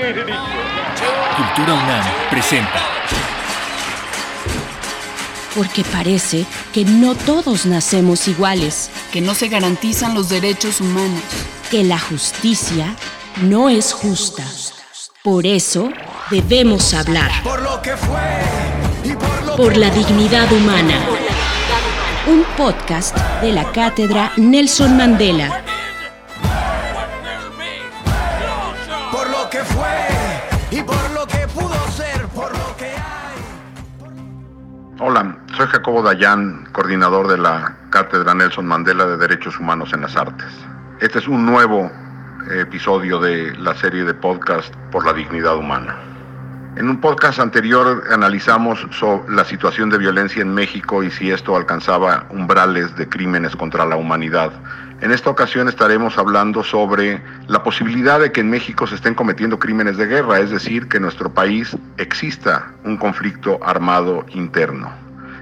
Cultura 0.00 1.74
UNAM 1.74 2.04
presenta. 2.30 2.80
Porque 5.54 5.84
parece 5.84 6.46
que 6.72 6.86
no 6.86 7.14
todos 7.14 7.66
nacemos 7.66 8.26
iguales, 8.26 8.90
que 9.12 9.20
no 9.20 9.34
se 9.34 9.48
garantizan 9.48 10.14
los 10.14 10.30
derechos 10.30 10.80
humanos, 10.80 11.20
que 11.70 11.84
la 11.84 11.98
justicia 11.98 12.96
no 13.42 13.68
es 13.68 13.92
justa. 13.92 14.44
Por 15.22 15.44
eso 15.44 15.90
debemos 16.30 16.94
hablar. 16.94 17.30
Por 17.42 17.60
lo 17.60 17.82
que 17.82 17.94
fue 17.94 18.20
y 19.04 19.12
por 19.12 19.42
lo 19.44 19.56
Por 19.56 19.76
la 19.76 19.90
dignidad 19.90 20.50
humana. 20.50 20.98
Un 22.26 22.44
podcast 22.56 23.14
de 23.42 23.52
la 23.52 23.70
cátedra 23.70 24.32
Nelson 24.38 24.96
Mandela. 24.96 25.62
Hola, 35.02 35.34
soy 35.56 35.66
Jacobo 35.66 36.02
Dayan, 36.02 36.68
coordinador 36.72 37.26
de 37.26 37.38
la 37.38 37.74
Cátedra 37.88 38.34
Nelson 38.34 38.66
Mandela 38.66 39.06
de 39.06 39.16
Derechos 39.16 39.58
Humanos 39.58 39.94
en 39.94 40.02
las 40.02 40.14
Artes. 40.14 40.52
Este 41.00 41.20
es 41.20 41.26
un 41.26 41.46
nuevo 41.46 41.90
eh, 42.50 42.60
episodio 42.60 43.18
de 43.18 43.56
la 43.56 43.74
serie 43.74 44.04
de 44.04 44.12
podcast 44.12 44.74
Por 44.92 45.06
la 45.06 45.14
Dignidad 45.14 45.56
Humana. 45.56 46.09
En 46.76 46.88
un 46.88 47.00
podcast 47.00 47.40
anterior 47.40 48.04
analizamos 48.12 48.86
la 49.28 49.44
situación 49.44 49.90
de 49.90 49.98
violencia 49.98 50.40
en 50.40 50.54
México 50.54 51.02
y 51.02 51.10
si 51.10 51.30
esto 51.30 51.56
alcanzaba 51.56 52.26
umbrales 52.30 52.94
de 52.96 53.08
crímenes 53.08 53.56
contra 53.56 53.84
la 53.84 53.96
humanidad. 53.96 54.52
En 55.00 55.10
esta 55.10 55.30
ocasión 55.30 55.68
estaremos 55.68 56.16
hablando 56.16 56.62
sobre 56.62 57.20
la 57.48 57.62
posibilidad 57.64 58.20
de 58.20 58.30
que 58.30 58.42
en 58.42 58.50
México 58.50 58.86
se 58.86 58.94
estén 58.94 59.14
cometiendo 59.14 59.58
crímenes 59.58 59.96
de 59.96 60.06
guerra, 60.06 60.38
es 60.38 60.50
decir, 60.50 60.88
que 60.88 60.98
en 60.98 61.04
nuestro 61.04 61.32
país 61.32 61.76
exista 61.96 62.70
un 62.84 62.96
conflicto 62.98 63.58
armado 63.64 64.24
interno. 64.28 64.92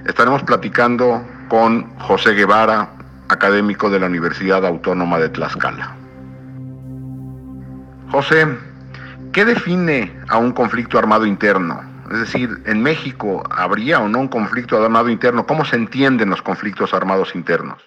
Estaremos 0.07 0.41
platicando 0.43 1.23
con 1.47 1.95
José 1.99 2.31
Guevara, 2.33 2.89
académico 3.27 3.89
de 3.91 3.99
la 3.99 4.07
Universidad 4.07 4.65
Autónoma 4.65 5.19
de 5.19 5.29
Tlaxcala. 5.29 5.95
José, 8.11 8.47
¿qué 9.31 9.45
define 9.45 10.11
a 10.29 10.37
un 10.37 10.51
conflicto 10.51 10.97
armado 10.97 11.25
interno? 11.25 11.81
Es 12.11 12.19
decir, 12.19 12.49
en 12.65 12.81
México 12.81 13.43
habría 13.51 13.99
o 13.99 14.09
no 14.09 14.19
un 14.19 14.27
conflicto 14.27 14.81
armado 14.81 15.09
interno. 15.09 15.45
¿Cómo 15.45 15.63
se 15.63 15.75
entienden 15.75 16.29
los 16.29 16.41
conflictos 16.41 16.93
armados 16.93 17.35
internos? 17.35 17.81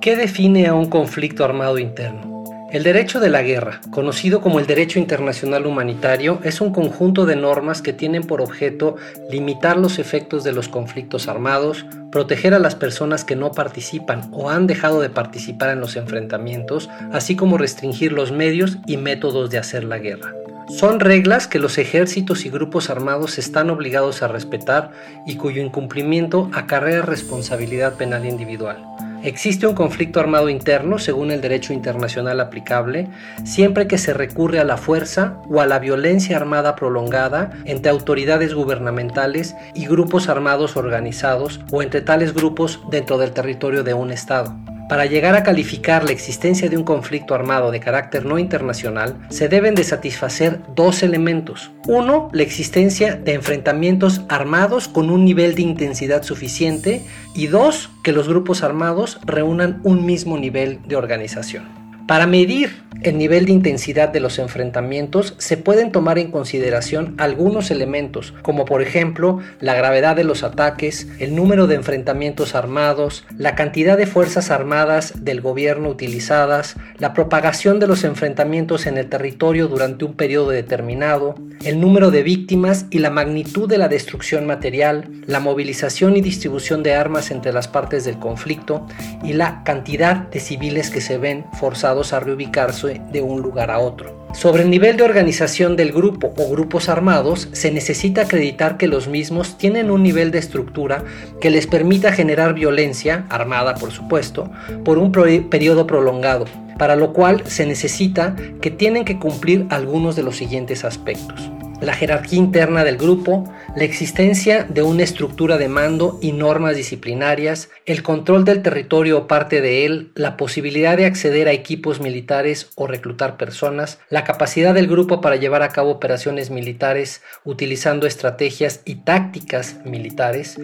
¿Qué 0.00 0.14
define 0.14 0.66
a 0.66 0.74
un 0.74 0.90
conflicto 0.90 1.44
armado 1.44 1.78
interno? 1.78 2.37
El 2.70 2.82
derecho 2.82 3.18
de 3.18 3.30
la 3.30 3.40
guerra, 3.40 3.80
conocido 3.90 4.42
como 4.42 4.60
el 4.60 4.66
derecho 4.66 4.98
internacional 4.98 5.64
humanitario, 5.64 6.38
es 6.44 6.60
un 6.60 6.70
conjunto 6.70 7.24
de 7.24 7.34
normas 7.34 7.80
que 7.80 7.94
tienen 7.94 8.24
por 8.24 8.42
objeto 8.42 8.96
limitar 9.30 9.78
los 9.78 9.98
efectos 9.98 10.44
de 10.44 10.52
los 10.52 10.68
conflictos 10.68 11.28
armados, 11.28 11.86
proteger 12.12 12.52
a 12.52 12.58
las 12.58 12.74
personas 12.74 13.24
que 13.24 13.36
no 13.36 13.52
participan 13.52 14.28
o 14.32 14.50
han 14.50 14.66
dejado 14.66 15.00
de 15.00 15.08
participar 15.08 15.70
en 15.70 15.80
los 15.80 15.96
enfrentamientos, 15.96 16.90
así 17.10 17.36
como 17.36 17.56
restringir 17.56 18.12
los 18.12 18.32
medios 18.32 18.76
y 18.86 18.98
métodos 18.98 19.48
de 19.48 19.56
hacer 19.56 19.84
la 19.84 19.96
guerra. 19.96 20.34
Son 20.68 21.00
reglas 21.00 21.48
que 21.48 21.58
los 21.58 21.78
ejércitos 21.78 22.44
y 22.44 22.50
grupos 22.50 22.90
armados 22.90 23.38
están 23.38 23.70
obligados 23.70 24.22
a 24.22 24.28
respetar 24.28 24.90
y 25.26 25.36
cuyo 25.36 25.62
incumplimiento 25.62 26.50
acarrea 26.52 27.00
responsabilidad 27.00 27.94
penal 27.94 28.26
individual. 28.26 28.76
Existe 29.22 29.66
un 29.66 29.74
conflicto 29.74 30.20
armado 30.20 30.48
interno, 30.48 30.98
según 30.98 31.32
el 31.32 31.40
derecho 31.40 31.72
internacional 31.72 32.40
aplicable, 32.40 33.08
siempre 33.44 33.88
que 33.88 33.98
se 33.98 34.14
recurre 34.14 34.60
a 34.60 34.64
la 34.64 34.76
fuerza 34.76 35.42
o 35.50 35.60
a 35.60 35.66
la 35.66 35.80
violencia 35.80 36.36
armada 36.36 36.76
prolongada 36.76 37.50
entre 37.64 37.90
autoridades 37.90 38.54
gubernamentales 38.54 39.56
y 39.74 39.86
grupos 39.86 40.28
armados 40.28 40.76
organizados 40.76 41.60
o 41.72 41.82
entre 41.82 42.00
tales 42.00 42.32
grupos 42.32 42.80
dentro 42.90 43.18
del 43.18 43.32
territorio 43.32 43.82
de 43.82 43.94
un 43.94 44.12
Estado. 44.12 44.56
Para 44.88 45.04
llegar 45.04 45.34
a 45.34 45.42
calificar 45.42 46.04
la 46.04 46.12
existencia 46.12 46.70
de 46.70 46.76
un 46.78 46.82
conflicto 46.82 47.34
armado 47.34 47.70
de 47.70 47.78
carácter 47.78 48.24
no 48.24 48.38
internacional, 48.38 49.18
se 49.28 49.48
deben 49.48 49.74
de 49.74 49.84
satisfacer 49.84 50.60
dos 50.74 51.02
elementos. 51.02 51.70
Uno, 51.86 52.30
la 52.32 52.42
existencia 52.42 53.14
de 53.14 53.34
enfrentamientos 53.34 54.22
armados 54.30 54.88
con 54.88 55.10
un 55.10 55.26
nivel 55.26 55.54
de 55.54 55.62
intensidad 55.62 56.22
suficiente 56.22 57.02
y 57.34 57.48
dos, 57.48 57.90
que 58.02 58.12
los 58.12 58.28
grupos 58.28 58.62
armados 58.62 59.20
reúnan 59.26 59.80
un 59.84 60.06
mismo 60.06 60.38
nivel 60.38 60.80
de 60.86 60.96
organización. 60.96 61.77
Para 62.08 62.26
medir 62.26 62.88
el 63.02 63.18
nivel 63.18 63.44
de 63.44 63.52
intensidad 63.52 64.08
de 64.08 64.18
los 64.18 64.38
enfrentamientos 64.38 65.34
se 65.36 65.58
pueden 65.58 65.92
tomar 65.92 66.18
en 66.18 66.30
consideración 66.30 67.14
algunos 67.18 67.70
elementos, 67.70 68.32
como 68.40 68.64
por 68.64 68.80
ejemplo 68.80 69.40
la 69.60 69.74
gravedad 69.74 70.16
de 70.16 70.24
los 70.24 70.42
ataques, 70.42 71.06
el 71.18 71.36
número 71.36 71.66
de 71.66 71.74
enfrentamientos 71.74 72.54
armados, 72.54 73.26
la 73.36 73.54
cantidad 73.54 73.98
de 73.98 74.06
fuerzas 74.06 74.50
armadas 74.50 75.22
del 75.22 75.42
gobierno 75.42 75.90
utilizadas, 75.90 76.76
la 76.96 77.12
propagación 77.12 77.78
de 77.78 77.88
los 77.88 78.02
enfrentamientos 78.04 78.86
en 78.86 78.96
el 78.96 79.10
territorio 79.10 79.68
durante 79.68 80.06
un 80.06 80.14
periodo 80.14 80.48
determinado, 80.48 81.34
el 81.66 81.78
número 81.78 82.10
de 82.10 82.22
víctimas 82.22 82.86
y 82.90 83.00
la 83.00 83.10
magnitud 83.10 83.68
de 83.68 83.76
la 83.76 83.88
destrucción 83.88 84.46
material, 84.46 85.10
la 85.26 85.40
movilización 85.40 86.16
y 86.16 86.22
distribución 86.22 86.82
de 86.82 86.94
armas 86.94 87.30
entre 87.30 87.52
las 87.52 87.68
partes 87.68 88.06
del 88.06 88.18
conflicto 88.18 88.86
y 89.22 89.34
la 89.34 89.62
cantidad 89.62 90.16
de 90.16 90.40
civiles 90.40 90.88
que 90.88 91.02
se 91.02 91.18
ven 91.18 91.44
forzados 91.60 91.97
a 92.12 92.20
reubicarse 92.20 93.00
de 93.12 93.22
un 93.22 93.42
lugar 93.42 93.70
a 93.70 93.78
otro. 93.78 94.26
Sobre 94.34 94.62
el 94.62 94.70
nivel 94.70 94.96
de 94.96 95.04
organización 95.04 95.76
del 95.76 95.92
grupo 95.92 96.32
o 96.36 96.50
grupos 96.50 96.88
armados, 96.88 97.48
se 97.52 97.70
necesita 97.70 98.22
acreditar 98.22 98.76
que 98.76 98.86
los 98.86 99.08
mismos 99.08 99.56
tienen 99.58 99.90
un 99.90 100.02
nivel 100.02 100.30
de 100.30 100.38
estructura 100.38 101.04
que 101.40 101.50
les 101.50 101.66
permita 101.66 102.12
generar 102.12 102.54
violencia, 102.54 103.26
armada 103.30 103.74
por 103.74 103.90
supuesto, 103.90 104.50
por 104.84 104.98
un 104.98 105.12
periodo 105.12 105.86
prolongado, 105.86 106.44
para 106.78 106.94
lo 106.94 107.12
cual 107.12 107.42
se 107.46 107.66
necesita 107.66 108.36
que 108.60 108.70
tienen 108.70 109.04
que 109.04 109.18
cumplir 109.18 109.66
algunos 109.70 110.14
de 110.14 110.22
los 110.22 110.36
siguientes 110.36 110.84
aspectos 110.84 111.50
la 111.80 111.92
jerarquía 111.92 112.38
interna 112.38 112.84
del 112.84 112.96
grupo, 112.96 113.44
la 113.76 113.84
existencia 113.84 114.64
de 114.64 114.82
una 114.82 115.02
estructura 115.02 115.58
de 115.58 115.68
mando 115.68 116.18
y 116.20 116.32
normas 116.32 116.76
disciplinarias, 116.76 117.70
el 117.86 118.02
control 118.02 118.44
del 118.44 118.62
territorio 118.62 119.18
o 119.18 119.26
parte 119.26 119.60
de 119.60 119.86
él, 119.86 120.10
la 120.14 120.36
posibilidad 120.36 120.96
de 120.96 121.06
acceder 121.06 121.48
a 121.48 121.52
equipos 121.52 122.00
militares 122.00 122.70
o 122.74 122.86
reclutar 122.86 123.36
personas, 123.36 123.98
la 124.10 124.24
capacidad 124.24 124.74
del 124.74 124.88
grupo 124.88 125.20
para 125.20 125.36
llevar 125.36 125.62
a 125.62 125.68
cabo 125.68 125.90
operaciones 125.90 126.50
militares 126.50 127.22
utilizando 127.44 128.06
estrategias 128.06 128.80
y 128.84 128.96
tácticas 128.96 129.76
militares. 129.84 130.56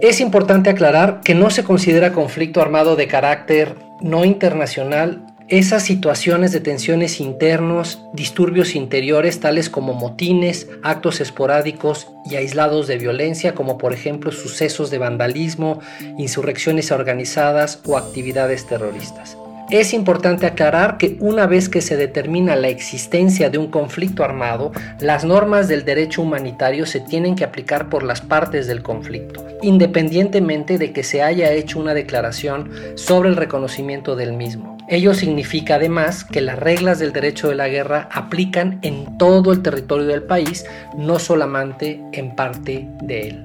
Es 0.00 0.20
importante 0.20 0.70
aclarar 0.70 1.20
que 1.24 1.34
no 1.34 1.50
se 1.50 1.64
considera 1.64 2.12
conflicto 2.12 2.60
armado 2.60 2.96
de 2.96 3.08
carácter 3.08 3.74
no 4.02 4.24
internacional 4.24 5.26
esas 5.50 5.82
situaciones 5.82 6.52
de 6.52 6.60
tensiones 6.60 7.20
internos, 7.20 8.00
disturbios 8.12 8.76
interiores 8.76 9.40
tales 9.40 9.68
como 9.68 9.94
motines, 9.94 10.68
actos 10.84 11.20
esporádicos 11.20 12.06
y 12.24 12.36
aislados 12.36 12.86
de 12.86 12.98
violencia 12.98 13.52
como 13.52 13.76
por 13.76 13.92
ejemplo 13.92 14.30
sucesos 14.30 14.90
de 14.90 14.98
vandalismo, 14.98 15.80
insurrecciones 16.18 16.92
organizadas 16.92 17.80
o 17.84 17.98
actividades 17.98 18.64
terroristas. 18.68 19.36
Es 19.70 19.92
importante 19.92 20.46
aclarar 20.46 20.98
que 20.98 21.16
una 21.20 21.46
vez 21.46 21.68
que 21.68 21.80
se 21.80 21.96
determina 21.96 22.54
la 22.54 22.68
existencia 22.68 23.50
de 23.50 23.58
un 23.58 23.68
conflicto 23.68 24.22
armado, 24.22 24.70
las 25.00 25.24
normas 25.24 25.66
del 25.66 25.84
derecho 25.84 26.22
humanitario 26.22 26.86
se 26.86 27.00
tienen 27.00 27.34
que 27.34 27.44
aplicar 27.44 27.88
por 27.88 28.04
las 28.04 28.20
partes 28.20 28.68
del 28.68 28.82
conflicto, 28.82 29.44
independientemente 29.62 30.78
de 30.78 30.92
que 30.92 31.04
se 31.04 31.22
haya 31.22 31.52
hecho 31.52 31.78
una 31.78 31.94
declaración 31.94 32.70
sobre 32.96 33.28
el 33.28 33.36
reconocimiento 33.36 34.16
del 34.16 34.32
mismo. 34.32 34.79
Ello 34.92 35.14
significa 35.14 35.76
además 35.76 36.24
que 36.24 36.40
las 36.40 36.58
reglas 36.58 36.98
del 36.98 37.12
derecho 37.12 37.48
de 37.48 37.54
la 37.54 37.68
guerra 37.68 38.08
aplican 38.10 38.80
en 38.82 39.18
todo 39.18 39.52
el 39.52 39.62
territorio 39.62 40.08
del 40.08 40.24
país, 40.24 40.64
no 40.96 41.20
solamente 41.20 42.02
en 42.10 42.34
parte 42.34 42.88
de 43.00 43.28
él. 43.28 43.44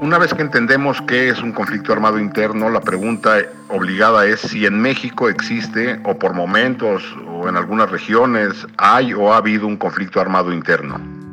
Una 0.00 0.18
vez 0.18 0.34
que 0.34 0.42
entendemos 0.42 1.00
qué 1.02 1.28
es 1.28 1.40
un 1.40 1.52
conflicto 1.52 1.92
armado 1.92 2.18
interno, 2.18 2.68
la 2.68 2.80
pregunta 2.80 3.36
obligada 3.68 4.26
es 4.26 4.40
si 4.40 4.66
en 4.66 4.80
México 4.80 5.28
existe, 5.28 6.00
o 6.02 6.18
por 6.18 6.34
momentos, 6.34 7.04
o 7.28 7.48
en 7.48 7.56
algunas 7.56 7.88
regiones, 7.88 8.66
hay 8.76 9.14
o 9.14 9.32
ha 9.32 9.36
habido 9.36 9.68
un 9.68 9.76
conflicto 9.76 10.20
armado 10.20 10.52
interno. 10.52 11.23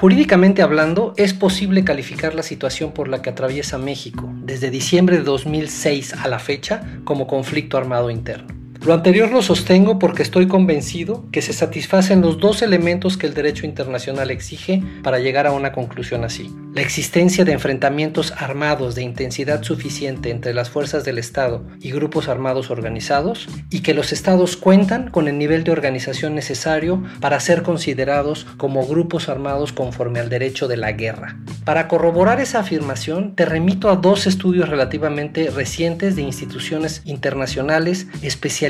Jurídicamente 0.00 0.62
hablando, 0.62 1.12
es 1.16 1.34
posible 1.34 1.82
calificar 1.82 2.32
la 2.32 2.44
situación 2.44 2.92
por 2.92 3.08
la 3.08 3.20
que 3.20 3.30
atraviesa 3.30 3.78
México 3.78 4.30
desde 4.44 4.70
diciembre 4.70 5.16
de 5.16 5.24
2006 5.24 6.14
a 6.14 6.28
la 6.28 6.38
fecha 6.38 6.82
como 7.02 7.26
conflicto 7.26 7.76
armado 7.76 8.08
interno. 8.08 8.57
Lo 8.84 8.94
anterior 8.94 9.30
lo 9.30 9.42
sostengo 9.42 9.98
porque 9.98 10.22
estoy 10.22 10.46
convencido 10.46 11.24
que 11.32 11.42
se 11.42 11.52
satisfacen 11.52 12.20
los 12.20 12.38
dos 12.38 12.62
elementos 12.62 13.16
que 13.16 13.26
el 13.26 13.34
derecho 13.34 13.66
internacional 13.66 14.30
exige 14.30 14.82
para 15.02 15.18
llegar 15.18 15.46
a 15.46 15.52
una 15.52 15.72
conclusión 15.72 16.24
así. 16.24 16.48
la 16.74 16.82
existencia 16.82 17.44
de 17.44 17.52
enfrentamientos 17.52 18.32
armados 18.36 18.94
de 18.94 19.02
intensidad 19.02 19.64
suficiente 19.64 20.30
entre 20.30 20.54
las 20.54 20.70
fuerzas 20.70 21.04
del 21.04 21.18
Estado 21.18 21.64
y 21.80 21.90
grupos 21.90 22.28
armados 22.28 22.70
organizados, 22.70 23.48
y 23.68 23.80
que 23.80 23.94
los 23.94 24.12
estados 24.12 24.56
cuentan 24.56 25.10
con 25.10 25.26
el 25.26 25.38
nivel 25.38 25.64
de 25.64 25.72
organización 25.72 26.36
necesario 26.36 27.02
para 27.20 27.40
ser 27.40 27.64
considerados 27.64 28.46
como 28.58 28.86
grupos 28.86 29.28
armados 29.28 29.72
conforme 29.72 30.20
al 30.20 30.28
derecho 30.28 30.68
de 30.68 30.76
la 30.76 30.92
guerra. 30.92 31.36
Para 31.64 31.88
corroborar 31.88 32.40
esa 32.40 32.60
afirmación, 32.60 33.34
te 33.34 33.44
remito 33.44 33.90
a 33.90 33.96
dos 33.96 34.28
estudios 34.28 34.68
relativamente 34.68 35.50
recientes 35.50 36.14
de 36.14 36.22
instituciones 36.22 37.02
internacionales 37.06 38.06
especializadas 38.22 38.67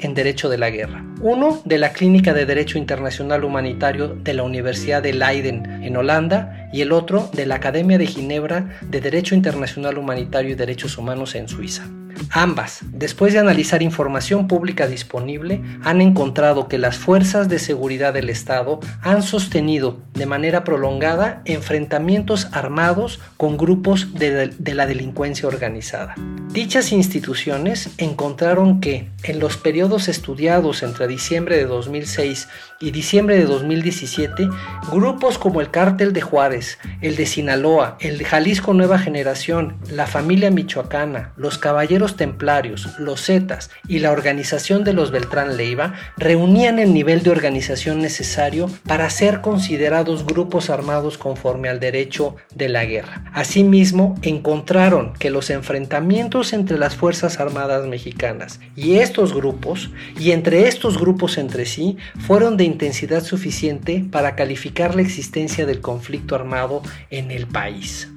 en 0.00 0.14
derecho 0.14 0.48
de 0.48 0.58
la 0.58 0.70
guerra. 0.70 1.04
Uno 1.20 1.60
de 1.64 1.78
la 1.78 1.92
Clínica 1.92 2.32
de 2.32 2.46
Derecho 2.46 2.78
Internacional 2.78 3.44
Humanitario 3.44 4.08
de 4.08 4.34
la 4.34 4.42
Universidad 4.42 5.02
de 5.02 5.12
Leiden 5.12 5.82
en 5.82 5.96
Holanda 5.96 6.68
y 6.72 6.80
el 6.80 6.92
otro 6.92 7.30
de 7.32 7.46
la 7.46 7.56
Academia 7.56 7.98
de 7.98 8.06
Ginebra 8.06 8.78
de 8.82 9.00
Derecho 9.00 9.34
Internacional 9.34 9.98
Humanitario 9.98 10.52
y 10.52 10.54
Derechos 10.54 10.98
Humanos 10.98 11.34
en 11.34 11.48
Suiza. 11.48 11.86
Ambas, 12.30 12.80
después 12.92 13.32
de 13.32 13.38
analizar 13.38 13.82
información 13.82 14.48
pública 14.48 14.86
disponible, 14.86 15.62
han 15.82 16.00
encontrado 16.00 16.68
que 16.68 16.78
las 16.78 16.96
fuerzas 16.96 17.48
de 17.48 17.58
seguridad 17.58 18.12
del 18.12 18.30
Estado 18.30 18.80
han 19.02 19.22
sostenido 19.22 19.98
de 20.14 20.26
manera 20.26 20.64
prolongada 20.64 21.42
enfrentamientos 21.44 22.48
armados 22.52 23.20
con 23.36 23.56
grupos 23.56 24.14
de, 24.14 24.52
la 24.74 24.86
delincuencia 24.86 25.48
organizada. 25.48 26.14
Dichas 26.52 26.92
instituciones 26.92 27.90
encontraron 27.98 28.80
que 28.80 29.10
en 29.22 29.38
los 29.38 29.56
periodos 29.56 30.08
estudiados 30.08 30.82
entre 30.82 31.06
diciembre 31.06 31.56
de 31.56 31.64
2006 31.64 32.48
y 32.80 32.90
diciembre 32.90 33.36
de 33.36 33.44
2017, 33.44 34.48
grupos 34.90 35.38
como 35.38 35.60
el 35.60 35.70
Cártel 35.70 36.12
de 36.12 36.20
Juárez, 36.20 36.78
el 37.00 37.16
de 37.16 37.26
Sinaloa, 37.26 37.96
el 38.00 38.18
de 38.18 38.24
Jalisco 38.24 38.74
Nueva 38.74 38.98
Generación, 38.98 39.76
la 39.90 40.06
familia 40.06 40.50
michoacana, 40.50 41.32
los 41.36 41.58
Caballeros 41.58 42.05
Templarios, 42.14 43.00
los 43.00 43.24
Zetas 43.24 43.70
y 43.88 43.98
la 43.98 44.12
organización 44.12 44.84
de 44.84 44.92
los 44.92 45.10
Beltrán 45.10 45.56
Leiva 45.56 45.94
reunían 46.16 46.78
el 46.78 46.94
nivel 46.94 47.24
de 47.24 47.30
organización 47.30 47.98
necesario 47.98 48.70
para 48.86 49.10
ser 49.10 49.40
considerados 49.40 50.24
grupos 50.24 50.70
armados 50.70 51.18
conforme 51.18 51.68
al 51.68 51.80
derecho 51.80 52.36
de 52.54 52.68
la 52.68 52.84
guerra. 52.84 53.24
Asimismo, 53.32 54.14
encontraron 54.22 55.14
que 55.14 55.30
los 55.30 55.50
enfrentamientos 55.50 56.52
entre 56.52 56.78
las 56.78 56.94
Fuerzas 56.94 57.40
Armadas 57.40 57.86
mexicanas 57.88 58.60
y 58.76 58.98
estos 58.98 59.34
grupos, 59.34 59.90
y 60.20 60.30
entre 60.30 60.68
estos 60.68 60.98
grupos 60.98 61.38
entre 61.38 61.66
sí, 61.66 61.96
fueron 62.18 62.56
de 62.56 62.64
intensidad 62.64 63.24
suficiente 63.24 64.04
para 64.10 64.36
calificar 64.36 64.94
la 64.94 65.02
existencia 65.02 65.66
del 65.66 65.80
conflicto 65.80 66.34
armado 66.34 66.82
en 67.10 67.30
el 67.30 67.46
país. 67.46 68.08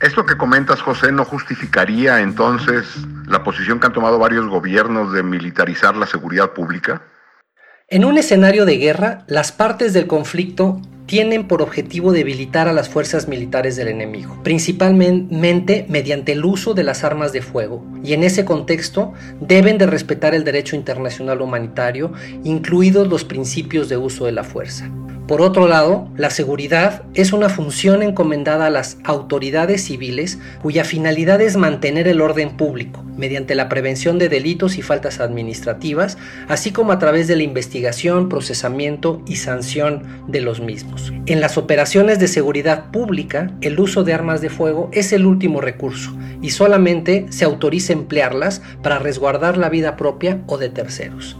Esto 0.00 0.24
que 0.24 0.36
comentas, 0.36 0.80
José, 0.80 1.10
no 1.10 1.24
justificaría 1.24 2.20
entonces 2.20 2.86
la 3.26 3.42
posición 3.42 3.80
que 3.80 3.86
han 3.86 3.92
tomado 3.92 4.16
varios 4.18 4.46
gobiernos 4.46 5.12
de 5.12 5.24
militarizar 5.24 5.96
la 5.96 6.06
seguridad 6.06 6.52
pública? 6.52 7.02
En 7.88 8.04
un 8.04 8.16
escenario 8.16 8.64
de 8.64 8.76
guerra, 8.76 9.24
las 9.26 9.50
partes 9.50 9.92
del 9.92 10.06
conflicto 10.06 10.80
tienen 11.06 11.48
por 11.48 11.62
objetivo 11.62 12.12
debilitar 12.12 12.68
a 12.68 12.72
las 12.72 12.88
fuerzas 12.88 13.26
militares 13.26 13.74
del 13.74 13.88
enemigo, 13.88 14.40
principalmente 14.44 15.86
mediante 15.88 16.32
el 16.32 16.44
uso 16.44 16.74
de 16.74 16.84
las 16.84 17.02
armas 17.02 17.32
de 17.32 17.42
fuego, 17.42 17.84
y 18.04 18.12
en 18.12 18.22
ese 18.22 18.44
contexto 18.44 19.14
deben 19.40 19.78
de 19.78 19.86
respetar 19.86 20.32
el 20.32 20.44
derecho 20.44 20.76
internacional 20.76 21.40
humanitario, 21.40 22.12
incluidos 22.44 23.08
los 23.08 23.24
principios 23.24 23.88
de 23.88 23.96
uso 23.96 24.26
de 24.26 24.32
la 24.32 24.44
fuerza. 24.44 24.88
Por 25.28 25.42
otro 25.42 25.68
lado, 25.68 26.08
la 26.16 26.30
seguridad 26.30 27.02
es 27.12 27.34
una 27.34 27.50
función 27.50 28.02
encomendada 28.02 28.64
a 28.64 28.70
las 28.70 28.96
autoridades 29.04 29.84
civiles 29.84 30.38
cuya 30.62 30.84
finalidad 30.84 31.42
es 31.42 31.58
mantener 31.58 32.08
el 32.08 32.22
orden 32.22 32.56
público 32.56 33.04
mediante 33.18 33.54
la 33.54 33.68
prevención 33.68 34.18
de 34.18 34.30
delitos 34.30 34.78
y 34.78 34.82
faltas 34.82 35.20
administrativas, 35.20 36.16
así 36.48 36.72
como 36.72 36.92
a 36.92 36.98
través 36.98 37.28
de 37.28 37.36
la 37.36 37.42
investigación, 37.42 38.30
procesamiento 38.30 39.20
y 39.26 39.36
sanción 39.36 40.24
de 40.28 40.40
los 40.40 40.60
mismos. 40.60 41.12
En 41.26 41.42
las 41.42 41.58
operaciones 41.58 42.18
de 42.18 42.28
seguridad 42.28 42.90
pública, 42.90 43.50
el 43.60 43.78
uso 43.78 44.04
de 44.04 44.14
armas 44.14 44.40
de 44.40 44.48
fuego 44.48 44.88
es 44.94 45.12
el 45.12 45.26
último 45.26 45.60
recurso 45.60 46.10
y 46.40 46.50
solamente 46.50 47.26
se 47.28 47.44
autoriza 47.44 47.92
emplearlas 47.92 48.62
para 48.82 48.98
resguardar 48.98 49.58
la 49.58 49.68
vida 49.68 49.94
propia 49.98 50.40
o 50.46 50.56
de 50.56 50.70
terceros. 50.70 51.36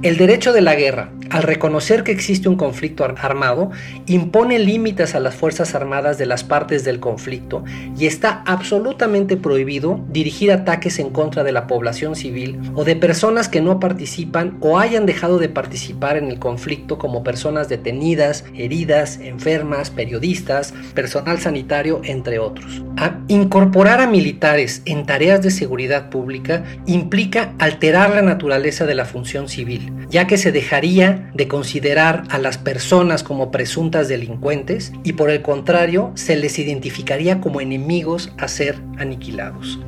El 0.00 0.16
derecho 0.16 0.52
de 0.52 0.60
la 0.60 0.76
guerra, 0.76 1.10
al 1.28 1.42
reconocer 1.42 2.04
que 2.04 2.12
existe 2.12 2.48
un 2.48 2.54
conflicto 2.54 3.04
armado, 3.04 3.72
impone 4.06 4.60
límites 4.60 5.16
a 5.16 5.20
las 5.20 5.34
Fuerzas 5.34 5.74
Armadas 5.74 6.18
de 6.18 6.26
las 6.26 6.44
partes 6.44 6.84
del 6.84 7.00
conflicto 7.00 7.64
y 7.98 8.06
está 8.06 8.44
absolutamente 8.46 9.36
prohibido 9.36 9.98
dirigir 10.08 10.52
ataques 10.52 11.00
en 11.00 11.10
contra 11.10 11.42
de 11.42 11.50
la 11.50 11.66
población 11.66 12.14
civil 12.14 12.60
o 12.76 12.84
de 12.84 12.94
personas 12.94 13.48
que 13.48 13.60
no 13.60 13.80
participan 13.80 14.56
o 14.60 14.78
hayan 14.78 15.04
dejado 15.04 15.38
de 15.38 15.48
participar 15.48 16.16
en 16.16 16.28
el 16.28 16.38
conflicto 16.38 16.96
como 16.96 17.24
personas 17.24 17.68
detenidas, 17.68 18.44
heridas, 18.54 19.18
enfermas, 19.18 19.90
periodistas, 19.90 20.74
personal 20.94 21.40
sanitario, 21.40 22.02
entre 22.04 22.38
otros. 22.38 22.84
Incorporar 23.28 24.00
a 24.00 24.06
militares 24.06 24.82
en 24.84 25.06
tareas 25.06 25.42
de 25.42 25.50
seguridad 25.50 26.10
pública 26.10 26.64
implica 26.86 27.54
alterar 27.58 28.10
la 28.10 28.22
naturaleza 28.22 28.86
de 28.86 28.94
la 28.94 29.04
función 29.04 29.48
civil 29.48 29.92
ya 30.10 30.26
que 30.26 30.38
se 30.38 30.52
dejaría 30.52 31.30
de 31.34 31.48
considerar 31.48 32.24
a 32.30 32.38
las 32.38 32.58
personas 32.58 33.22
como 33.22 33.50
presuntas 33.50 34.08
delincuentes 34.08 34.92
y 35.04 35.14
por 35.14 35.30
el 35.30 35.42
contrario 35.42 36.12
se 36.14 36.36
les 36.36 36.58
identificaría 36.58 37.40
como 37.40 37.60
enemigos 37.60 38.32
a 38.38 38.48
ser 38.48 38.80
aniquilados. 38.98 39.78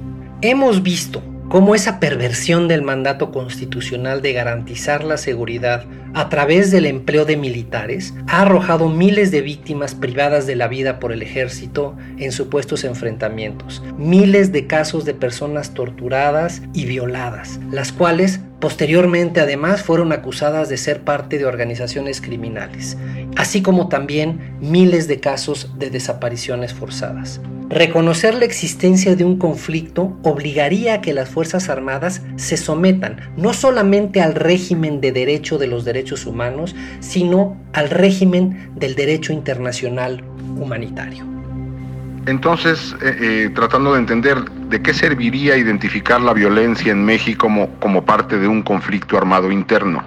Hemos 0.43 0.83
visto 0.83 1.23
cómo 1.51 1.75
esa 1.75 1.99
perversión 1.99 2.69
del 2.69 2.81
mandato 2.81 3.33
constitucional 3.33 4.23
de 4.23 4.33
garantizar 4.33 5.03
la 5.03 5.17
seguridad 5.17 5.85
a 6.15 6.29
través 6.29 6.71
del 6.71 6.87
empleo 6.87 7.25
de 7.25 7.37
militares 7.37 8.15
ha 8.29 8.43
arrojado 8.43 8.89
miles 8.89 9.33
de 9.33 9.41
víctimas 9.41 9.97
privadas 9.97 10.47
de 10.47 10.55
la 10.55 10.69
vida 10.69 11.01
por 11.01 11.11
el 11.11 11.23
ejército 11.23 11.97
en 12.19 12.31
supuestos 12.31 12.85
enfrentamientos, 12.85 13.83
miles 13.99 14.53
de 14.53 14.69
casos 14.69 15.05
de 15.05 15.13
personas 15.13 15.75
torturadas 15.75 16.63
y 16.73 16.85
violadas, 16.85 17.59
las 17.73 17.91
cuales 17.91 18.39
posteriormente 18.61 19.41
además 19.41 19.83
fueron 19.83 20.13
acusadas 20.13 20.69
de 20.69 20.77
ser 20.77 21.01
parte 21.01 21.37
de 21.37 21.47
organizaciones 21.47 22.21
criminales, 22.21 22.97
así 23.37 23.61
como 23.61 23.89
también 23.89 24.57
miles 24.61 25.09
de 25.09 25.19
casos 25.19 25.73
de 25.81 25.91
desapariciones 25.91 26.73
forzadas. 26.73 27.41
Reconocer 27.71 28.35
la 28.35 28.47
existencia 28.47 29.15
de 29.15 29.25
un 29.25 29.39
conflicto 29.39 30.19
obligaría 30.25 30.95
a 30.95 31.01
que 31.01 31.13
las 31.13 31.31
Fuerzas 31.31 31.69
Armadas 31.69 32.21
se 32.35 32.57
sometan 32.57 33.21
no 33.37 33.53
solamente 33.53 34.21
al 34.21 34.35
régimen 34.35 35.01
de 35.01 35.13
derecho 35.13 35.57
de 35.57 35.69
los 35.69 35.85
derechos 35.85 36.27
humanos, 36.27 36.75
sino 36.99 37.57
al 37.73 37.89
régimen 37.89 38.73
del 38.75 38.97
derecho 38.97 39.33
internacional 39.33 40.25
humanitario. 40.59 41.25
Entonces, 42.27 42.97
eh, 43.03 43.17
eh, 43.21 43.51
tratando 43.55 43.93
de 43.93 44.01
entender 44.01 44.37
de 44.69 44.83
qué 44.83 44.93
serviría 44.93 45.57
identificar 45.57 46.21
la 46.21 46.35
violencia 46.35 46.91
en 46.91 47.05
México 47.05 47.49
como 47.79 48.05
parte 48.05 48.37
de 48.37 48.49
un 48.49 48.63
conflicto 48.63 49.17
armado 49.17 49.53
interno. 49.53 50.03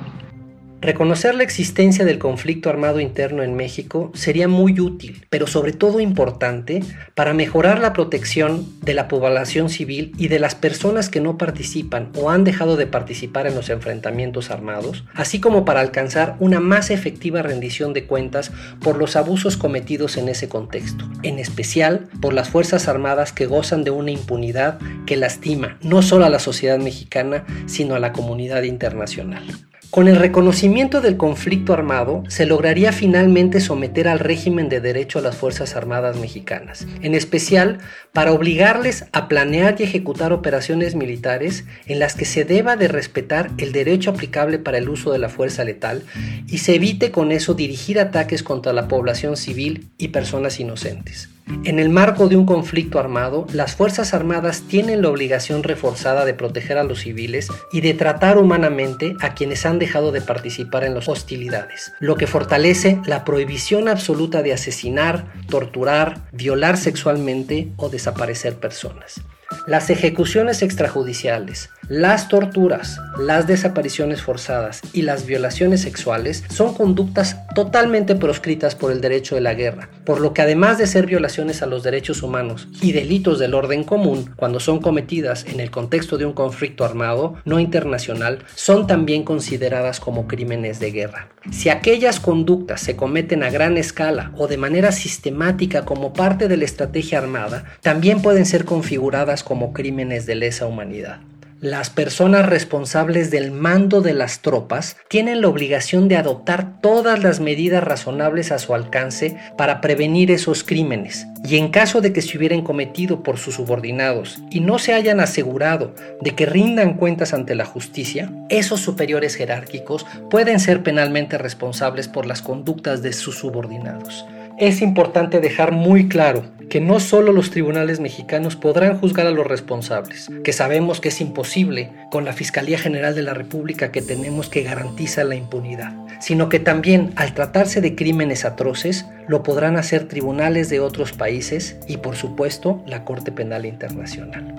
Reconocer 0.84 1.34
la 1.34 1.44
existencia 1.44 2.04
del 2.04 2.20
conflicto 2.20 2.70
armado 2.70 3.00
interno 3.00 3.42
en 3.42 3.56
México 3.56 4.12
sería 4.14 4.50
muy 4.50 4.82
útil, 4.82 5.26
pero 5.30 5.48
sobre 5.48 5.72
todo 5.72 6.02
importante 6.02 6.84
para 7.16 7.34
mejorar 7.34 7.80
la 7.80 7.94
protección 7.94 8.68
de 8.82 8.94
la 8.94 9.08
población 9.08 9.70
civil 9.70 10.12
y 10.18 10.28
de 10.28 10.40
las 10.40 10.56
personas 10.56 11.08
que 11.08 11.22
no 11.22 11.38
participan 11.38 12.12
o 12.18 12.30
han 12.30 12.44
dejado 12.44 12.76
de 12.76 12.86
participar 12.86 13.48
en 13.48 13.56
los 13.56 13.70
enfrentamientos 13.70 14.52
armados, 14.52 15.06
así 15.16 15.40
como 15.40 15.64
para 15.64 15.80
alcanzar 15.80 16.36
una 16.42 16.60
más 16.60 16.90
efectiva 16.90 17.42
rendición 17.42 17.94
de 17.94 18.06
cuentas 18.06 18.52
por 18.82 18.98
los 18.98 19.16
abusos 19.16 19.56
cometidos 19.56 20.18
en 20.18 20.28
ese 20.28 20.50
contexto, 20.50 21.10
en 21.24 21.40
especial 21.40 22.10
por 22.22 22.34
las 22.34 22.50
Fuerzas 22.50 22.90
Armadas 22.90 23.32
que 23.32 23.46
gozan 23.46 23.86
de 23.86 23.92
una 23.92 24.12
impunidad 24.12 24.80
que 25.06 25.16
lastima 25.16 25.78
no 25.82 26.02
solo 26.02 26.26
a 26.26 26.30
la 26.30 26.40
sociedad 26.40 26.78
mexicana, 26.78 27.46
sino 27.68 27.96
a 27.96 28.00
la 28.00 28.12
comunidad 28.12 28.64
internacional. 28.64 29.46
Con 29.94 30.08
el 30.08 30.16
reconocimiento 30.16 31.02
del 31.02 31.18
conflicto 31.18 31.72
armado, 31.72 32.24
se 32.28 32.48
lograría 32.48 32.92
finalmente 32.92 33.62
someter 33.62 34.08
al 34.08 34.18
régimen 34.18 34.68
de 34.68 34.82
derecho 34.82 35.20
a 35.20 35.22
las 35.22 35.38
Fuerzas 35.38 35.76
Armadas 35.76 36.18
mexicanas, 36.18 36.88
en 37.04 37.14
especial 37.14 37.78
para 38.12 38.32
obligarles 38.32 39.06
a 39.12 39.28
planear 39.28 39.76
y 39.78 39.84
ejecutar 39.84 40.34
operaciones 40.34 40.96
militares 40.96 41.66
en 41.86 42.00
las 42.00 42.16
que 42.16 42.26
se 42.26 42.44
deba 42.44 42.76
de 42.76 42.88
respetar 42.88 43.52
el 43.60 43.72
derecho 43.72 44.10
aplicable 44.10 44.58
para 44.58 44.80
el 44.80 44.90
uso 44.90 45.12
de 45.12 45.20
la 45.20 45.30
fuerza 45.30 45.64
letal 45.64 46.02
y 46.48 46.58
se 46.58 46.74
evite 46.74 47.12
con 47.12 47.32
eso 47.32 47.54
dirigir 47.54 48.00
ataques 48.00 48.42
contra 48.42 48.74
la 48.74 48.88
población 48.88 49.38
civil 49.38 49.90
y 50.00 50.08
personas 50.08 50.60
inocentes. 50.60 51.30
En 51.66 51.78
el 51.78 51.90
marco 51.90 52.30
de 52.30 52.38
un 52.38 52.46
conflicto 52.46 53.00
armado, 53.00 53.46
las 53.54 53.76
Fuerzas 53.76 54.14
Armadas 54.14 54.64
tienen 54.68 55.02
la 55.02 55.10
obligación 55.10 55.64
reforzada 55.64 56.24
de 56.24 56.34
proteger 56.34 56.78
a 56.78 56.84
los 56.84 57.00
civiles 57.00 57.50
y 57.72 57.82
de 57.82 57.94
tratar 57.94 58.38
humanamente 58.38 59.16
a 59.20 59.34
quienes 59.34 59.66
han 59.66 59.78
dejado 59.78 60.12
de 60.12 60.22
participar 60.22 60.84
en 60.84 60.94
las 60.94 61.10
hostilidades, 61.10 61.92
lo 62.00 62.16
que 62.16 62.28
fortalece 62.28 63.02
la 63.06 63.26
prohibición 63.26 63.90
absoluta 63.90 64.42
de 64.42 64.54
asesinar, 64.54 65.26
torturar, 65.50 66.22
violar 66.32 66.78
sexualmente 66.78 67.72
o 67.76 67.90
desaparecer 67.90 68.56
personas. 68.56 69.22
Las 69.68 69.90
ejecuciones 69.90 70.62
extrajudiciales, 70.62 71.70
las 71.90 72.28
torturas, 72.28 73.00
las 73.20 73.46
desapariciones 73.48 74.22
forzadas 74.22 74.82
y 74.94 75.02
las 75.02 75.26
violaciones 75.26 75.82
sexuales 75.82 76.44
son 76.50 76.74
conductas 76.74 77.38
totalmente 77.56 78.16
proscritas 78.16 78.76
por 78.76 78.92
el 78.92 79.02
derecho 79.02 79.36
de 79.36 79.42
la 79.42 79.54
guerra, 79.54 79.90
por 80.06 80.22
lo 80.22 80.34
que 80.34 80.42
además 80.42 80.78
de 80.78 80.88
ser 80.88 81.06
violaciones 81.06 81.62
a 81.62 81.66
los 81.66 81.84
derechos 81.84 82.24
humanos 82.24 82.68
y 82.82 82.94
delitos 82.94 83.40
del 83.40 83.54
orden 83.54 83.84
común, 83.84 84.32
cuando 84.36 84.60
son 84.60 84.80
cometidas 84.80 85.46
en 85.46 85.60
el 85.60 85.72
contexto 85.72 86.18
de 86.18 86.26
un 86.26 86.34
conflicto 86.34 86.86
armado 86.86 87.36
no 87.46 87.60
internacional, 87.60 88.40
son 88.56 88.88
también 88.88 89.24
consideradas 89.24 90.00
como 90.00 90.28
crímenes 90.28 90.80
de 90.80 90.92
guerra. 90.92 91.30
Si 91.52 91.70
aquellas 91.70 92.22
conductas 92.22 92.82
se 92.82 92.96
cometen 92.96 93.44
a 93.44 93.50
gran 93.50 93.78
escala 93.78 94.32
o 94.38 94.48
de 94.48 94.58
manera 94.58 94.94
sistemática 94.94 95.84
como 95.84 96.14
parte 96.14 96.48
de 96.48 96.56
la 96.56 96.66
estrategia 96.66 97.18
armada, 97.18 97.66
también 97.82 98.22
pueden 98.22 98.46
ser 98.46 98.64
configuradas 98.64 99.43
como 99.44 99.74
crímenes 99.74 100.26
de 100.26 100.36
lesa 100.36 100.66
humanidad. 100.66 101.20
Las 101.64 101.90
personas 101.90 102.46
responsables 102.46 103.32
del 103.32 103.52
mando 103.52 104.02
de 104.02 104.14
las 104.14 104.42
tropas 104.42 104.98
tienen 105.08 105.40
la 105.40 105.48
obligación 105.48 106.10
de 106.10 106.18
adoptar 106.18 106.82
todas 106.82 107.24
las 107.24 107.40
medidas 107.40 107.82
razonables 107.82 108.52
a 108.52 108.60
su 108.60 108.74
alcance 108.74 109.38
para 109.58 109.80
prevenir 109.80 110.30
esos 110.30 110.66
crímenes. 110.66 111.26
Y 111.46 111.56
en 111.56 111.70
caso 111.70 112.02
de 112.02 112.12
que 112.12 112.22
se 112.22 112.38
hubieran 112.38 112.64
cometido 112.64 113.24
por 113.24 113.38
sus 113.38 113.56
subordinados 113.56 114.40
y 114.52 114.60
no 114.60 114.78
se 114.78 114.94
hayan 114.94 115.22
asegurado 115.22 115.96
de 116.20 116.32
que 116.32 116.46
rindan 116.46 116.96
cuentas 116.96 117.34
ante 117.34 117.56
la 117.56 117.64
justicia, 117.64 118.30
esos 118.50 118.82
superiores 118.82 119.36
jerárquicos 119.36 120.06
pueden 120.30 120.60
ser 120.60 120.84
penalmente 120.84 121.38
responsables 121.38 122.10
por 122.10 122.26
las 122.26 122.42
conductas 122.42 123.02
de 123.02 123.14
sus 123.14 123.38
subordinados 123.38 124.26
es 124.58 124.82
importante 124.82 125.40
dejar 125.40 125.72
muy 125.72 126.08
claro 126.08 126.44
que 126.70 126.80
no 126.80 127.00
solo 127.00 127.32
los 127.32 127.52
tribunales 127.52 128.00
mexicanos 128.00 128.56
podrán 128.56 128.98
juzgar 128.98 129.28
a 129.28 129.32
los 129.32 129.46
responsables, 129.46 130.30
que 130.44 130.54
sabemos 130.54 131.02
que 131.02 131.10
es 131.10 131.22
imposible 131.22 131.92
con 132.10 132.26
la 132.26 132.34
Fiscalía 132.34 132.80
General 132.80 133.14
de 133.14 133.22
la 133.22 133.34
República 133.34 133.92
que 133.92 134.02
tenemos 134.02 134.50
que 134.50 134.64
garantiza 134.64 135.24
la 135.24 135.36
impunidad, 135.36 135.94
sino 136.20 136.50
que 136.50 136.60
también 136.60 137.12
al 137.16 137.34
tratarse 137.34 137.82
de 137.82 137.96
crímenes 137.96 138.46
atroces 138.46 139.06
lo 139.28 139.44
podrán 139.44 139.78
hacer 139.78 140.08
tribunales 140.08 140.70
de 140.70 140.80
otros 140.80 141.12
países 141.12 141.78
y 141.88 141.98
por 141.98 142.16
supuesto 142.16 142.82
la 142.88 143.04
Corte 143.04 143.32
Penal 143.32 143.66
Internacional. 143.66 144.56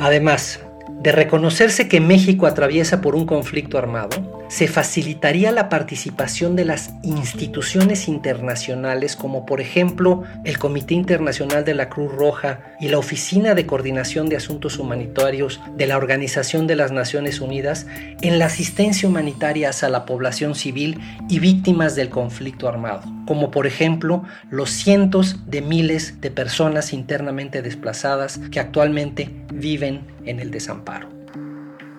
Además, 0.00 0.60
de 1.00 1.12
reconocerse 1.12 1.88
que 1.88 2.00
México 2.00 2.46
atraviesa 2.46 3.00
por 3.00 3.14
un 3.14 3.26
conflicto 3.26 3.78
armado, 3.78 4.33
se 4.54 4.68
facilitaría 4.68 5.50
la 5.50 5.68
participación 5.68 6.54
de 6.54 6.64
las 6.64 6.92
instituciones 7.02 8.06
internacionales 8.06 9.16
como 9.16 9.46
por 9.46 9.60
ejemplo 9.60 10.22
el 10.44 10.60
Comité 10.60 10.94
Internacional 10.94 11.64
de 11.64 11.74
la 11.74 11.88
Cruz 11.88 12.12
Roja 12.12 12.60
y 12.78 12.86
la 12.86 12.98
Oficina 12.98 13.56
de 13.56 13.66
Coordinación 13.66 14.28
de 14.28 14.36
Asuntos 14.36 14.78
Humanitarios 14.78 15.60
de 15.76 15.88
la 15.88 15.96
Organización 15.96 16.68
de 16.68 16.76
las 16.76 16.92
Naciones 16.92 17.40
Unidas 17.40 17.88
en 18.20 18.38
la 18.38 18.46
asistencia 18.46 19.08
humanitaria 19.08 19.72
a 19.82 19.88
la 19.88 20.06
población 20.06 20.54
civil 20.54 21.00
y 21.28 21.40
víctimas 21.40 21.96
del 21.96 22.08
conflicto 22.08 22.68
armado, 22.68 23.02
como 23.26 23.50
por 23.50 23.66
ejemplo 23.66 24.22
los 24.50 24.70
cientos 24.70 25.50
de 25.50 25.62
miles 25.62 26.20
de 26.20 26.30
personas 26.30 26.92
internamente 26.92 27.60
desplazadas 27.60 28.38
que 28.52 28.60
actualmente 28.60 29.30
viven 29.52 30.06
en 30.26 30.38
el 30.38 30.52
desamparo. 30.52 31.23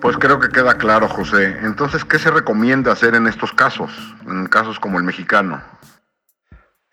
Pues 0.00 0.16
creo 0.18 0.38
que 0.38 0.48
queda 0.48 0.74
claro, 0.74 1.08
José. 1.08 1.58
Entonces, 1.62 2.04
¿qué 2.04 2.18
se 2.18 2.30
recomienda 2.30 2.92
hacer 2.92 3.14
en 3.14 3.26
estos 3.26 3.52
casos, 3.52 3.90
en 4.26 4.46
casos 4.46 4.78
como 4.78 4.98
el 4.98 5.04
mexicano? 5.04 5.62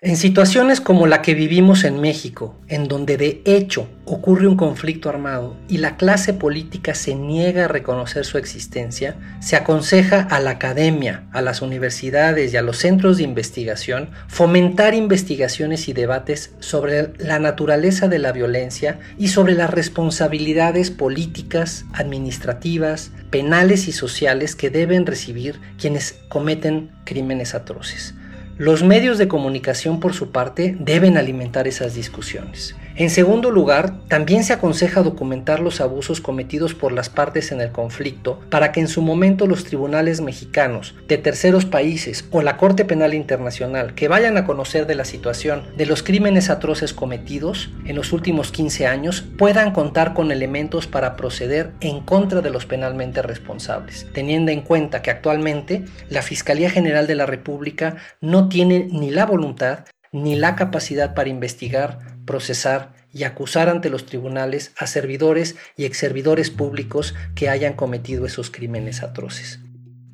En 0.06 0.18
situaciones 0.18 0.82
como 0.82 1.08
la 1.08 1.22
que 1.22 1.34
vivimos 1.34 1.86
en 1.86 2.02
México, 2.02 2.60
en 2.68 2.90
donde 2.90 3.16
de 3.16 3.42
hecho 3.46 3.88
ocurre 4.04 4.48
un 4.48 4.58
conflicto 4.58 5.08
armado 5.08 5.56
y 5.70 5.78
la 5.78 5.96
clase 5.96 6.34
política 6.34 6.94
se 6.94 7.16
niega 7.16 7.64
a 7.64 7.68
reconocer 7.70 8.26
su 8.26 8.38
existencia, 8.38 9.16
se 9.40 9.56
aconseja 9.56 10.20
a 10.20 10.42
la 10.42 10.50
academia, 10.50 11.24
a 11.32 11.42
las 11.42 11.62
universidades 11.62 12.52
y 12.52 12.58
a 12.58 12.62
los 12.62 12.80
centros 12.80 13.16
de 13.16 13.24
investigación 13.24 14.10
fomentar 14.28 14.94
investigaciones 14.94 15.88
y 15.88 15.94
debates 15.94 16.54
sobre 16.60 17.14
la 17.18 17.40
naturaleza 17.40 18.10
de 18.10 18.20
la 18.20 18.34
violencia 18.34 19.00
y 19.18 19.30
sobre 19.30 19.54
las 19.54 19.70
responsabilidades 19.70 20.92
políticas, 20.92 21.86
administrativas, 21.94 23.12
penales 23.30 23.88
y 23.88 23.94
sociales 23.94 24.58
que 24.58 24.70
deben 24.70 25.06
recibir 25.06 25.62
quienes 25.78 26.20
cometen 26.28 26.92
crímenes 27.06 27.56
atroces. 27.56 28.16
Los 28.60 28.84
medios 28.84 29.18
de 29.18 29.28
comunicación, 29.28 30.00
por 30.00 30.14
su 30.14 30.32
parte, 30.32 30.76
deben 30.80 31.18
alimentar 31.18 31.68
esas 31.68 31.96
discusiones. 31.96 32.76
En 32.96 33.10
segundo 33.10 33.50
lugar, 33.50 34.08
también 34.08 34.44
se 34.44 34.54
aconseja 34.54 35.02
documentar 35.02 35.60
los 35.60 35.82
abusos 35.82 36.22
cometidos 36.22 36.76
por 36.76 36.92
las 36.92 37.10
partes 37.10 37.52
en 37.52 37.60
el 37.60 37.72
conflicto 37.72 38.40
para 38.52 38.72
que 38.72 38.82
en 38.82 38.88
su 38.88 39.02
momento 39.02 39.48
los 39.48 39.64
tribunales 39.64 40.22
mexicanos 40.22 40.94
de 41.08 41.18
terceros 41.18 41.66
países 41.66 42.26
o 42.30 42.44
la 42.44 42.56
Corte 42.56 42.86
Penal 42.86 43.16
Internacional 43.16 43.96
que 43.96 44.08
vayan 44.08 44.38
a 44.38 44.46
conocer 44.46 44.86
de 44.86 44.94
la 44.94 45.06
situación 45.06 45.64
de 45.76 45.88
los 45.88 46.04
crímenes 46.04 46.52
atroces 46.52 46.94
cometidos 46.94 47.72
en 47.86 47.96
los 47.96 48.14
últimos 48.14 48.52
15 48.52 48.86
años 48.86 49.26
puedan 49.40 49.72
contar 49.72 50.14
con 50.14 50.32
elementos 50.32 50.86
para 50.86 51.16
proceder 51.16 51.72
en 51.80 52.02
contra 52.02 52.42
de 52.42 52.52
los 52.52 52.68
penalmente 52.68 53.24
responsables, 53.24 54.06
teniendo 54.14 54.52
en 54.52 54.62
cuenta 54.62 55.02
que 55.02 55.10
actualmente 55.10 55.84
la 56.10 56.22
Fiscalía 56.22 56.70
General 56.70 57.08
de 57.08 57.16
la 57.16 57.26
República 57.26 57.96
no 58.22 58.43
tiene 58.50 58.88
ni 58.92 59.12
la 59.12 59.26
voluntad 59.26 59.86
ni 60.12 60.36
la 60.36 60.56
capacidad 60.56 61.16
para 61.16 61.30
investigar, 61.30 62.00
procesar 62.26 62.94
y 63.12 63.24
acusar 63.24 63.70
ante 63.70 63.90
los 63.90 64.06
tribunales 64.06 64.72
a 64.78 64.88
servidores 64.88 65.56
y 65.76 65.86
exservidores 65.86 66.50
públicos 66.50 67.16
que 67.36 67.50
hayan 67.50 67.74
cometido 67.74 68.26
esos 68.26 68.50
crímenes 68.50 69.04
atroces. 69.04 69.60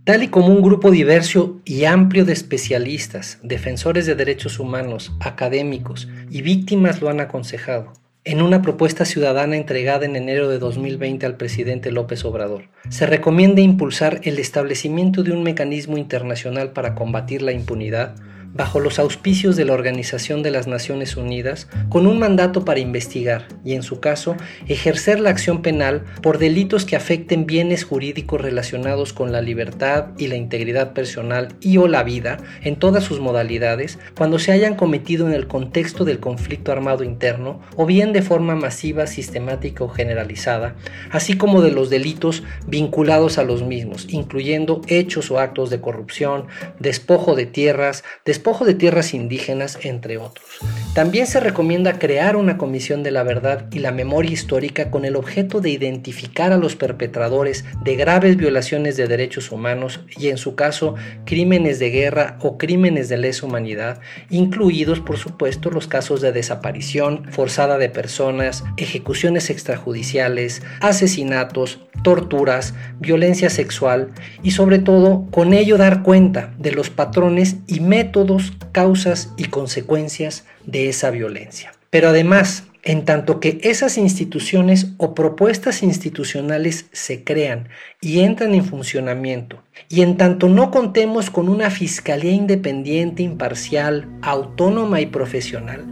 Tal 0.06 0.24
y 0.24 0.30
como 0.30 0.48
un 0.48 0.62
grupo 0.62 0.90
diverso 0.90 1.62
y 1.66 1.86
amplio 1.86 2.26
de 2.26 2.34
especialistas, 2.34 3.38
defensores 3.44 4.06
de 4.06 4.16
derechos 4.16 4.60
humanos, 4.60 5.12
académicos 5.20 6.08
y 6.32 6.42
víctimas 6.42 7.02
lo 7.02 7.10
han 7.10 7.20
aconsejado, 7.20 7.94
en 8.30 8.44
una 8.44 8.62
propuesta 8.62 9.06
ciudadana 9.06 9.58
entregada 9.58 10.06
en 10.06 10.16
enero 10.16 10.50
de 10.50 10.60
2020 10.60 11.26
al 11.26 11.36
presidente 11.36 11.92
López 11.92 12.24
Obrador, 12.26 12.66
se 12.90 13.08
recomienda 13.08 13.60
impulsar 13.60 14.22
el 14.22 14.38
establecimiento 14.38 15.24
de 15.24 15.32
un 15.32 15.42
mecanismo 15.42 15.98
internacional 15.98 16.72
para 16.72 16.94
combatir 16.94 17.42
la 17.42 17.54
impunidad 17.54 18.14
bajo 18.54 18.80
los 18.80 19.00
auspicios 19.00 19.56
de 19.56 19.66
la 19.66 19.74
Organización 19.74 20.44
de 20.44 20.52
las 20.52 20.68
Naciones 20.68 21.18
Unidas 21.18 21.68
con 21.90 22.08
un 22.08 22.20
mandato 22.20 22.66
para 22.66 22.80
investigar 22.80 23.48
y, 23.64 23.74
en 23.74 23.84
su 23.84 24.00
caso, 24.00 24.36
ejercer 24.68 25.20
la 25.20 25.30
acción 25.30 25.62
penal 25.62 26.04
por 26.22 26.38
delitos 26.38 26.86
que 26.86 26.96
afecten 26.96 27.46
bienes 27.46 27.84
jurídicos 27.84 28.42
relacionados 28.42 29.14
con 29.14 29.32
la 29.32 29.42
libertad 29.42 30.08
y 30.18 30.28
la 30.28 30.36
integridad 30.36 30.94
personal 30.94 31.50
y 31.62 31.78
o 31.78 31.88
la 31.88 32.04
vida 32.04 32.38
en 32.64 32.76
todas 32.76 33.04
sus 33.04 33.20
modalidades 33.20 34.00
cuando 34.18 34.40
se 34.40 34.52
hayan 34.52 34.76
cometido 34.76 35.28
en 35.28 35.34
el 35.34 35.48
contexto 35.48 36.06
del 36.06 36.20
conflicto 36.20 36.72
armado 36.72 37.04
interno 37.04 37.62
o 37.76 37.86
bien 37.86 38.14
de 38.14 38.22
forma 38.22 38.56
masiva, 38.56 39.08
sistemática 39.08 39.84
o 39.84 39.90
generalizada, 39.90 40.76
así 41.12 41.38
como 41.38 41.62
de 41.62 41.72
los 41.72 41.90
delitos 41.90 42.44
vinculados 42.68 43.38
a 43.38 43.44
los 43.44 43.64
mismos, 43.64 44.08
incluyendo 44.10 44.82
hechos 44.88 45.32
o 45.32 45.40
actos 45.40 45.70
de 45.70 45.82
corrupción, 45.82 46.48
despojo 46.80 47.36
de 47.36 47.46
tierras, 47.46 48.04
despojo 48.40 48.64
de 48.64 48.74
tierras 48.74 49.14
indígenas, 49.14 49.78
entre 49.84 50.18
otros. 50.18 50.48
También 50.94 51.28
se 51.28 51.40
recomienda 51.40 52.00
crear 52.00 52.36
una 52.36 52.58
comisión 52.58 53.04
de 53.04 53.12
la 53.12 53.22
verdad 53.22 53.68
y 53.72 53.78
la 53.78 53.92
memoria 53.92 54.32
histórica 54.32 54.90
con 54.90 55.06
el 55.06 55.16
objeto 55.16 55.62
de 55.62 55.70
identificar 55.70 56.52
a 56.52 56.58
los 56.58 56.76
perpetradores 56.76 57.64
de 57.84 57.96
graves 57.96 58.38
violaciones 58.38 58.98
de 58.98 59.08
derechos 59.08 59.52
humanos 59.52 60.00
y 60.18 60.30
en 60.30 60.38
su 60.38 60.56
caso 60.56 60.96
crímenes 61.26 61.78
de 61.78 61.92
guerra 61.92 62.38
o 62.42 62.58
crímenes 62.58 63.08
de 63.08 63.18
lesa 63.18 63.46
humanidad, 63.46 64.02
incluidos 64.32 65.00
por 65.00 65.18
supuesto 65.18 65.70
los 65.70 65.88
casos 65.88 66.22
de 66.22 66.32
desaparición 66.32 67.26
forzada 67.32 67.78
de 67.78 67.90
personas, 67.90 68.64
ejecuciones 68.78 69.52
extrajudiciales, 69.52 70.64
asesinatos, 70.82 71.80
torturas, 72.04 72.74
violencia 73.00 73.52
sexual 73.52 74.10
y 74.42 74.52
sobre 74.52 74.80
todo 74.80 75.28
con 75.30 75.54
ello 75.54 75.78
dar 75.78 76.02
cuenta 76.02 76.52
de 76.58 76.72
los 76.72 76.90
patrones 76.90 77.58
y 77.68 77.80
métodos, 77.80 78.54
causas 78.72 79.34
y 79.38 79.46
consecuencias 79.46 80.46
de 80.66 80.90
esa 80.90 81.12
violencia. 81.12 81.72
Pero 81.90 82.10
además, 82.10 82.66
en 82.84 83.04
tanto 83.04 83.40
que 83.40 83.60
esas 83.64 83.98
instituciones 83.98 84.94
o 84.98 85.14
propuestas 85.14 85.84
institucionales 85.84 86.86
se 86.94 87.24
crean 87.24 87.68
y 88.00 88.22
entran 88.22 88.54
en 88.56 88.64
funcionamiento, 88.64 89.62
y 89.90 90.02
en 90.02 90.18
tanto 90.18 90.48
no 90.48 90.72
contemos 90.72 91.30
con 91.30 91.50
una 91.50 91.72
fiscalía 91.72 92.32
independiente, 92.32 93.22
imparcial, 93.24 94.08
autónoma 94.22 95.02
y 95.02 95.08
profesional, 95.08 95.86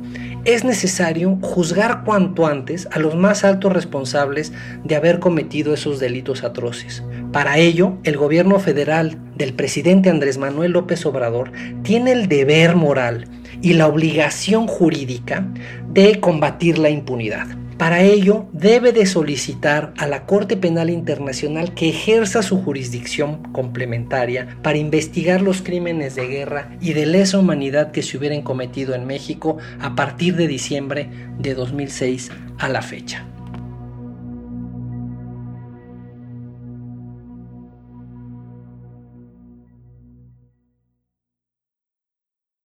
es 0.45 0.63
necesario 0.63 1.37
juzgar 1.41 2.05
cuanto 2.05 2.47
antes 2.47 2.87
a 2.91 2.99
los 2.99 3.15
más 3.15 3.43
altos 3.43 3.73
responsables 3.73 4.53
de 4.85 4.95
haber 4.95 5.19
cometido 5.19 5.73
esos 5.73 5.99
delitos 5.99 6.45
atroces. 6.45 7.03
Para 7.33 7.57
ello, 7.57 7.97
el 8.05 8.15
gobierno 8.15 8.57
federal 8.59 9.17
del 9.35 9.53
presidente 9.53 10.09
Andrés 10.09 10.37
Manuel 10.37 10.71
López 10.71 11.05
Obrador 11.05 11.51
tiene 11.83 12.13
el 12.13 12.29
deber 12.29 12.77
moral 12.77 13.27
y 13.61 13.73
la 13.73 13.87
obligación 13.87 14.67
jurídica 14.67 15.45
de 15.89 16.19
combatir 16.19 16.77
la 16.77 16.89
impunidad. 16.89 17.47
Para 17.77 18.01
ello, 18.01 18.47
debe 18.53 18.91
de 18.91 19.05
solicitar 19.05 19.93
a 19.97 20.07
la 20.07 20.25
Corte 20.25 20.57
Penal 20.57 20.89
Internacional 20.89 21.75
que 21.75 21.89
ejerza 21.89 22.41
su 22.41 22.63
jurisdicción 22.63 23.43
complementaria 23.51 24.57
para 24.63 24.79
investigar 24.79 25.41
los 25.41 25.61
crímenes 25.61 26.15
de 26.15 26.27
guerra 26.27 26.75
y 26.81 26.93
de 26.93 27.05
lesa 27.05 27.37
humanidad 27.37 27.91
que 27.91 28.01
se 28.01 28.17
hubieran 28.17 28.41
cometido 28.41 28.95
en 28.95 29.05
México 29.05 29.57
a 29.79 29.93
partir 29.93 30.35
de 30.35 30.47
diciembre 30.47 31.09
de 31.37 31.53
2006 31.53 32.31
a 32.57 32.67
la 32.67 32.81
fecha. 32.81 33.27